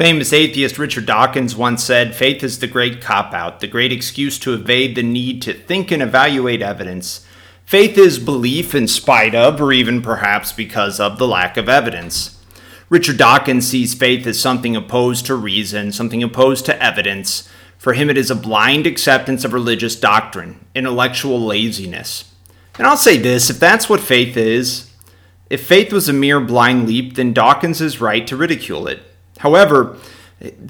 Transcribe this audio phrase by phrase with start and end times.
[0.00, 4.38] Famous atheist Richard Dawkins once said faith is the great cop out, the great excuse
[4.38, 7.26] to evade the need to think and evaluate evidence.
[7.66, 12.42] Faith is belief in spite of, or even perhaps because of, the lack of evidence.
[12.88, 17.46] Richard Dawkins sees faith as something opposed to reason, something opposed to evidence.
[17.76, 22.32] For him, it is a blind acceptance of religious doctrine, intellectual laziness.
[22.78, 24.90] And I'll say this if that's what faith is,
[25.50, 29.02] if faith was a mere blind leap, then Dawkins is right to ridicule it.
[29.40, 29.96] However,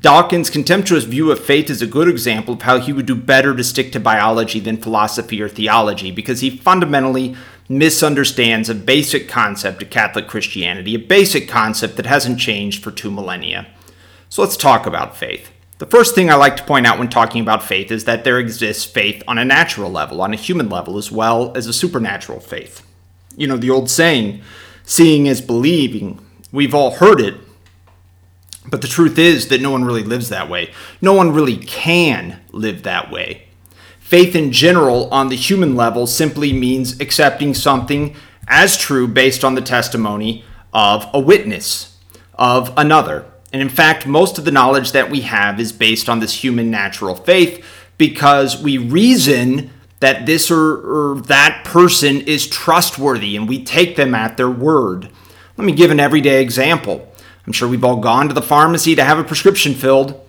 [0.00, 3.54] Dawkins' contemptuous view of faith is a good example of how he would do better
[3.54, 7.34] to stick to biology than philosophy or theology because he fundamentally
[7.66, 13.10] misunderstands a basic concept of Catholic Christianity, a basic concept that hasn't changed for two
[13.10, 13.66] millennia.
[14.28, 15.50] So let's talk about faith.
[15.78, 18.38] The first thing I like to point out when talking about faith is that there
[18.38, 22.40] exists faith on a natural level, on a human level, as well as a supernatural
[22.40, 22.86] faith.
[23.34, 24.42] You know, the old saying,
[24.84, 26.20] seeing is believing,
[26.52, 27.47] we've all heard it,
[28.70, 30.72] but the truth is that no one really lives that way.
[31.00, 33.48] No one really can live that way.
[33.98, 38.14] Faith in general, on the human level, simply means accepting something
[38.46, 41.98] as true based on the testimony of a witness,
[42.34, 43.26] of another.
[43.52, 46.70] And in fact, most of the knowledge that we have is based on this human
[46.70, 47.64] natural faith
[47.96, 54.14] because we reason that this or, or, that person is trustworthy and we take them
[54.14, 55.08] at their word.
[55.56, 57.07] Let me give an everyday example.
[57.48, 60.20] I'm sure we've all gone to the pharmacy to have a prescription filled.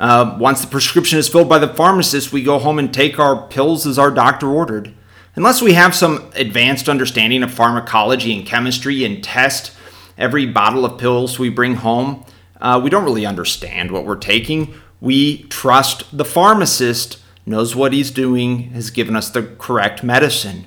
[0.00, 3.46] Uh, once the prescription is filled by the pharmacist, we go home and take our
[3.46, 4.92] pills as our doctor ordered.
[5.36, 9.70] Unless we have some advanced understanding of pharmacology and chemistry and test
[10.18, 12.24] every bottle of pills we bring home,
[12.60, 14.74] uh, we don't really understand what we're taking.
[15.00, 20.66] We trust the pharmacist knows what he's doing, has given us the correct medicine.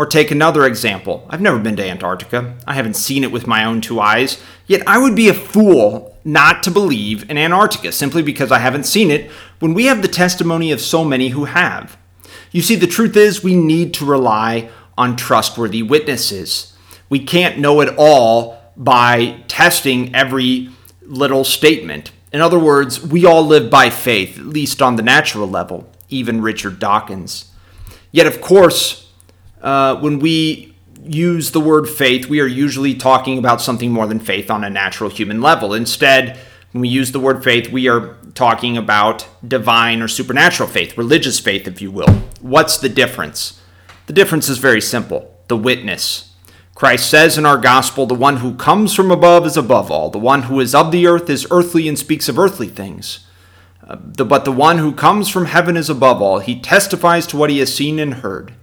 [0.00, 1.26] Or take another example.
[1.28, 2.56] I've never been to Antarctica.
[2.66, 4.42] I haven't seen it with my own two eyes.
[4.66, 8.86] Yet I would be a fool not to believe in Antarctica simply because I haven't
[8.86, 11.98] seen it when we have the testimony of so many who have.
[12.50, 16.74] You see, the truth is we need to rely on trustworthy witnesses.
[17.10, 20.70] We can't know it all by testing every
[21.02, 22.10] little statement.
[22.32, 26.40] In other words, we all live by faith, at least on the natural level, even
[26.40, 27.52] Richard Dawkins.
[28.12, 29.09] Yet, of course,
[29.60, 34.20] uh, when we use the word faith, we are usually talking about something more than
[34.20, 35.74] faith on a natural human level.
[35.74, 36.38] Instead,
[36.72, 41.40] when we use the word faith, we are talking about divine or supernatural faith, religious
[41.40, 42.08] faith, if you will.
[42.40, 43.60] What's the difference?
[44.06, 46.32] The difference is very simple the witness.
[46.76, 50.10] Christ says in our gospel, the one who comes from above is above all.
[50.10, 53.26] The one who is of the earth is earthly and speaks of earthly things.
[53.86, 56.38] Uh, the, but the one who comes from heaven is above all.
[56.38, 58.54] He testifies to what he has seen and heard.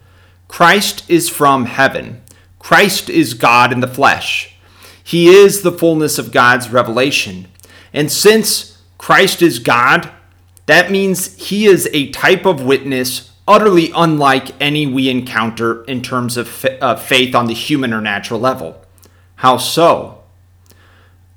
[0.48, 2.22] Christ is from heaven.
[2.60, 4.56] Christ is God in the flesh.
[5.04, 7.48] He is the fullness of God's revelation.
[7.94, 10.12] And since Christ is God,
[10.66, 16.36] that means he is a type of witness utterly unlike any we encounter in terms
[16.36, 18.84] of faith on the human or natural level.
[19.36, 20.24] How so?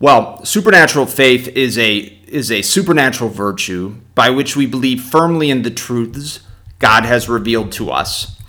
[0.00, 5.62] Well, supernatural faith is a is a supernatural virtue by which we believe firmly in
[5.62, 6.40] the truths
[6.78, 8.39] God has revealed to us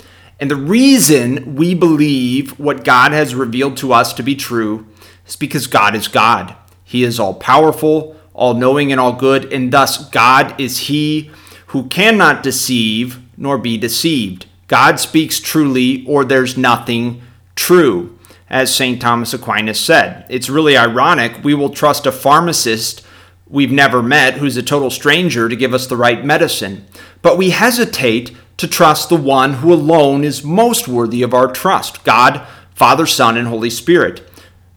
[0.41, 4.87] and the reason we believe what God has revealed to us to be true
[5.27, 6.55] is because God is God.
[6.83, 11.29] He is all powerful, all knowing, and all good, and thus God is He
[11.67, 14.47] who cannot deceive nor be deceived.
[14.67, 17.21] God speaks truly, or there's nothing
[17.55, 18.17] true,
[18.49, 18.99] as St.
[18.99, 20.25] Thomas Aquinas said.
[20.27, 21.43] It's really ironic.
[21.43, 23.05] We will trust a pharmacist
[23.47, 26.85] we've never met who's a total stranger to give us the right medicine,
[27.21, 32.03] but we hesitate to trust the one who alone is most worthy of our trust
[32.03, 34.27] God, Father, Son, and Holy Spirit.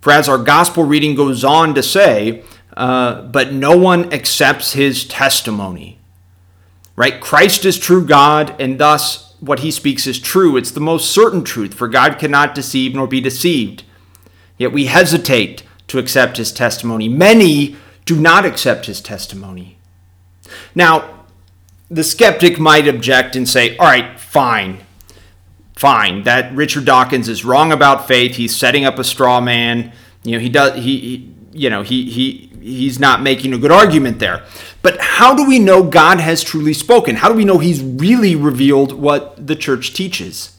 [0.00, 2.42] For as our gospel reading goes on to say,
[2.76, 5.98] uh, but no one accepts his testimony.
[6.96, 7.20] Right?
[7.20, 10.56] Christ is true God, and thus what he speaks is true.
[10.56, 13.84] It's the most certain truth, for God cannot deceive nor be deceived.
[14.58, 17.08] Yet we hesitate to accept his testimony.
[17.08, 19.78] Many do not accept his testimony.
[20.74, 21.23] Now,
[21.94, 24.80] the skeptic might object and say, all right, fine,
[25.76, 28.34] fine, that Richard Dawkins is wrong about faith.
[28.34, 29.92] He's setting up a straw man.
[30.24, 33.70] You know, he does, he, he you know, he, he, he's not making a good
[33.70, 34.44] argument there.
[34.82, 37.16] But how do we know God has truly spoken?
[37.16, 40.58] How do we know he's really revealed what the church teaches?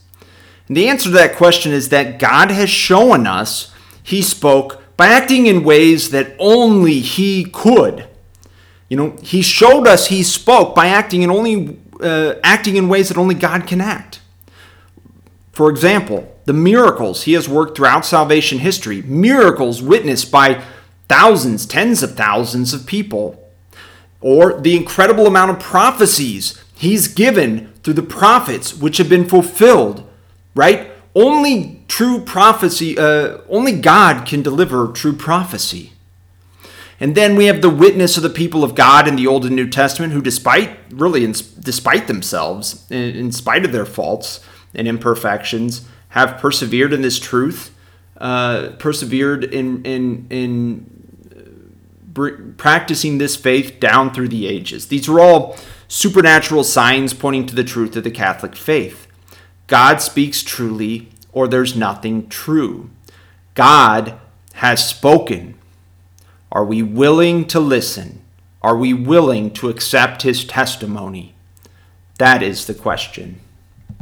[0.68, 3.72] And the answer to that question is that God has shown us
[4.02, 8.05] he spoke by acting in ways that only he could.
[8.88, 13.08] You know, he showed us he spoke by acting in only uh, acting in ways
[13.08, 14.20] that only God can act.
[15.52, 20.62] For example, the miracles he has worked throughout salvation history, miracles witnessed by
[21.08, 23.42] thousands, tens of thousands of people.
[24.20, 30.08] Or the incredible amount of prophecies he's given through the prophets, which have been fulfilled,
[30.54, 30.90] right?
[31.14, 35.92] Only true prophecy, uh, only God can deliver true prophecy.
[36.98, 39.54] And then we have the witness of the people of God in the Old and
[39.54, 44.40] New Testament who, despite, really, in, despite themselves, in, in, spite of their faults
[44.74, 47.74] and imperfections, have persevered in this truth,
[48.16, 50.96] uh, persevered in, in, in
[52.56, 54.88] practicing this faith down through the ages.
[54.88, 55.56] These are all
[55.88, 59.06] supernatural signs pointing to the truth of the Catholic faith.
[59.66, 62.90] God speaks truly, or there's nothing true.
[63.54, 64.18] God
[64.54, 65.58] has spoken.
[66.52, 68.22] Are we willing to listen?
[68.62, 71.34] Are we willing to accept his testimony?
[72.18, 73.40] That is the question.